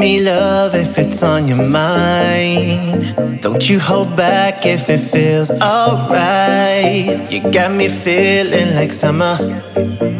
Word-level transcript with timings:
me 0.00 0.22
love 0.22 0.74
if 0.74 0.98
it's 0.98 1.22
on 1.22 1.46
your 1.46 1.68
mind. 1.68 3.42
Don't 3.42 3.68
you 3.68 3.78
hold 3.78 4.16
back 4.16 4.64
if 4.64 4.88
it 4.88 4.98
feels 4.98 5.50
alright. 5.50 7.30
You 7.30 7.40
got 7.52 7.70
me 7.70 7.88
feeling 7.88 8.74
like 8.74 8.92
summer. 8.92 9.36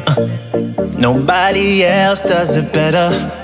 Uh, 0.06 0.26
nobody 0.98 1.82
else 1.84 2.20
does 2.20 2.56
it 2.56 2.74
better. 2.74 3.39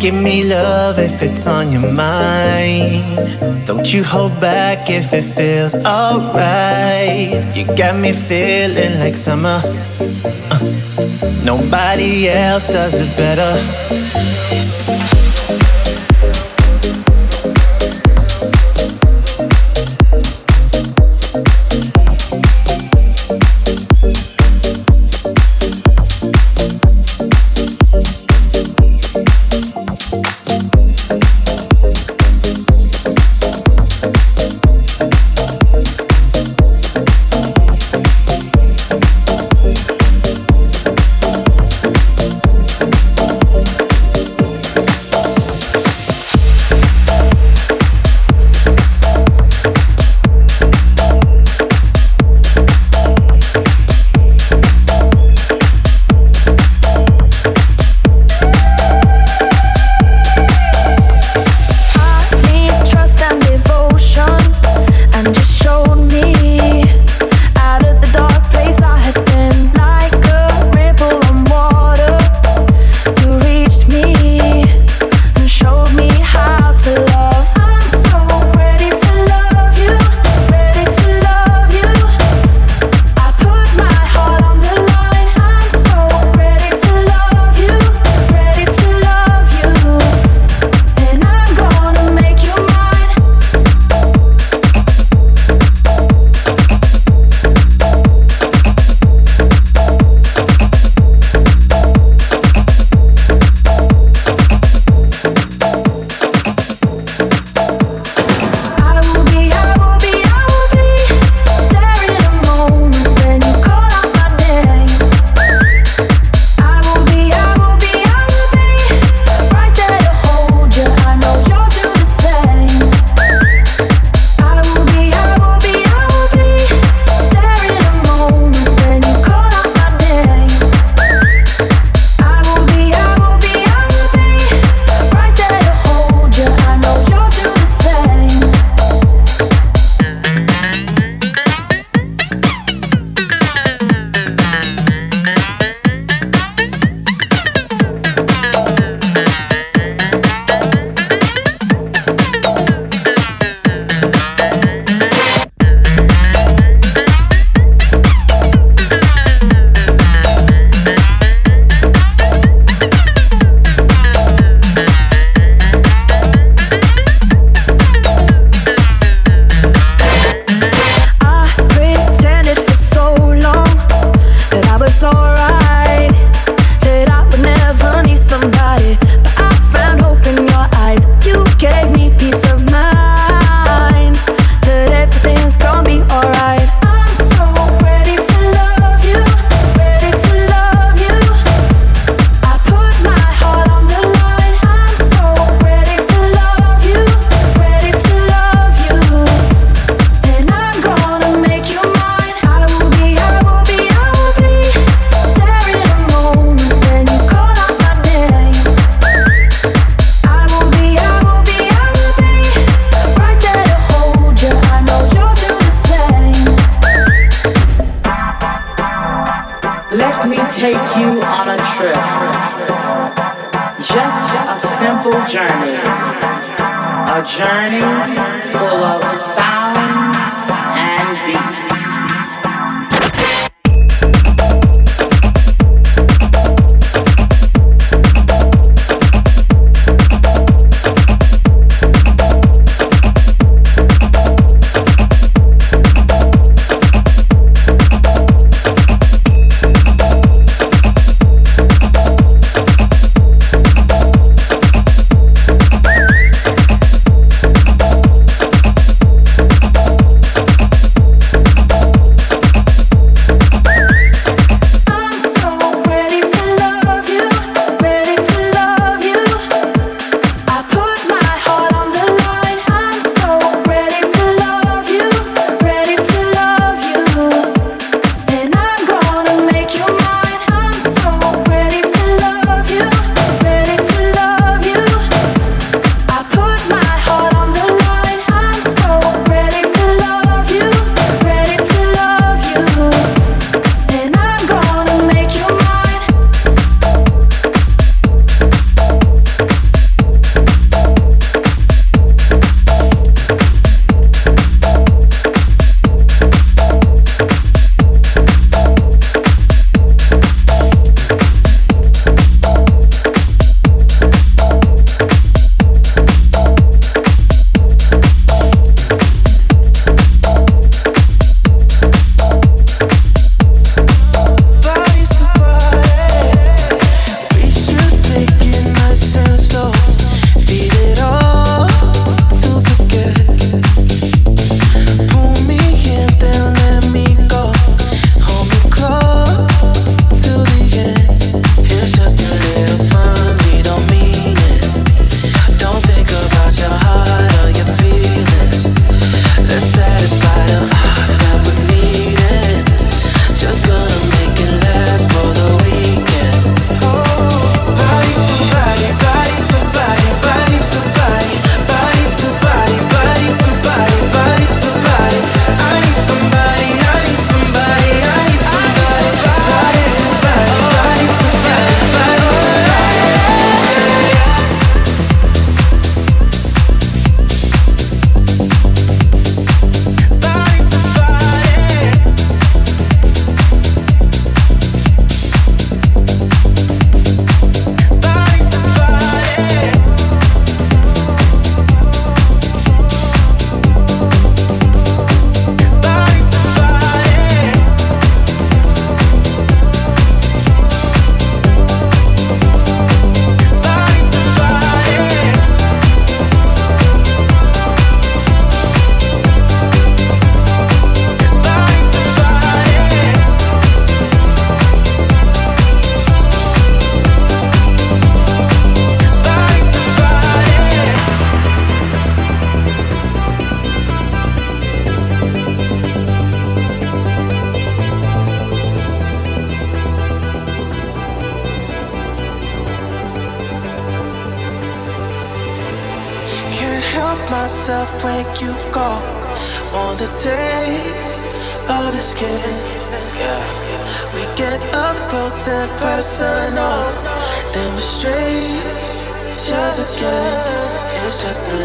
Give 0.00 0.14
me 0.14 0.44
love 0.44 0.98
if 0.98 1.22
it's 1.22 1.46
on 1.46 1.70
your 1.70 1.92
mind. 1.92 3.66
Don't 3.66 3.92
you 3.92 4.02
hold 4.02 4.40
back 4.40 4.88
if 4.88 5.12
it 5.12 5.22
feels 5.22 5.74
alright. 5.84 7.44
You 7.54 7.66
got 7.76 7.96
me 7.96 8.12
feeling 8.14 8.98
like 8.98 9.14
summer. 9.14 9.60
Uh, 10.50 11.42
nobody 11.44 12.30
else 12.30 12.66
does 12.66 12.98
it 12.98 13.14
better. 13.18 14.49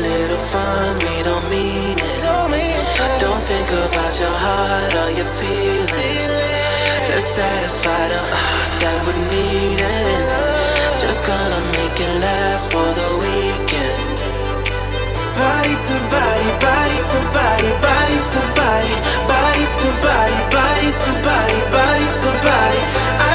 little 0.02 0.38
fun, 0.54 1.00
we 1.00 1.16
don't 1.24 1.46
mean 1.50 1.98
it. 2.00 2.22
Don't 3.22 3.43
think 3.43 3.70
about 3.72 4.14
your 4.20 4.36
heart 4.46 4.93
or 4.93 5.10
your 5.18 5.30
feelings. 5.39 6.28
Let's 7.12 7.28
satisfy 7.28 8.04
the 8.10 8.22
heart 8.34 8.72
that 8.84 8.98
we're 9.06 9.24
needing. 9.32 10.24
Just 11.00 11.26
gonna 11.26 11.62
make 11.78 11.98
it 12.00 12.14
last 12.22 12.72
for 12.72 12.89
the 13.00 13.10
weekend. 13.24 14.04
Body 15.38 15.76
to 15.76 15.98
body, 16.14 16.50
body 16.64 17.00
to 17.12 17.20
body, 17.36 17.72
body 17.84 18.20
to 18.34 18.41
body, 18.60 18.96
body 19.28 19.66
to 19.80 19.89
body, 20.06 20.39
body 20.56 20.89
to 21.04 21.12
body, 21.28 21.60
body 21.76 22.08
to 22.22 22.30
body. 22.46 22.82
I 23.20 23.34